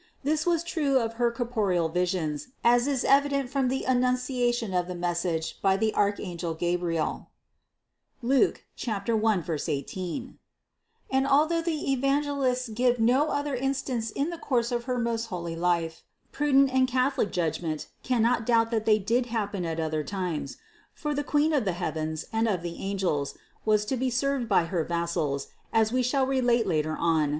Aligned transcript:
This 0.23 0.47
was 0.47 0.63
true 0.63 0.97
of 0.97 1.13
her 1.21 1.31
corporeal 1.31 1.87
visions, 1.87 2.47
as 2.63 2.87
is 2.87 3.03
evident 3.03 3.51
from 3.51 3.67
the 3.67 3.83
Annunciation 3.83 4.73
of 4.73 4.87
the 4.87 4.95
message 4.95 5.59
by 5.61 5.77
the 5.77 5.93
archangel 5.93 6.55
Gabriel 6.55 7.29
(Luc. 8.23 8.63
1, 8.83 9.43
18), 9.67 10.39
and 11.11 11.27
although 11.27 11.61
the 11.61 11.93
Evan 11.93 12.23
gelists 12.23 12.73
give 12.73 12.99
no 12.99 13.29
other 13.29 13.53
instance 13.53 14.09
in 14.09 14.31
the 14.31 14.39
course 14.39 14.71
of 14.71 14.85
her 14.85 14.97
most 14.97 15.25
holy 15.27 15.55
life, 15.55 16.01
prudent 16.31 16.73
and 16.73 16.87
Catholic 16.87 17.31
judgment 17.31 17.85
cannot 18.01 18.43
doubt 18.43 18.71
that 18.71 18.87
they 18.87 18.97
did 18.97 19.27
happen 19.27 19.65
at 19.65 19.79
other 19.79 20.03
times, 20.03 20.57
for 20.95 21.13
the 21.13 21.23
Queen 21.23 21.53
of 21.53 21.63
the 21.63 21.73
heavens 21.77 22.25
and 22.33 22.47
of 22.47 22.63
the 22.63 22.79
angels 22.81 23.35
was 23.65 23.85
to 23.85 23.95
be 23.95 24.09
served 24.09 24.49
by 24.49 24.63
her 24.63 24.83
vassals, 24.83 25.49
as 25.71 25.91
we 25.91 26.01
shall 26.01 26.25
relate 26.25 26.65
later 26.65 26.97
on 26.97 27.29
(No. 27.29 27.29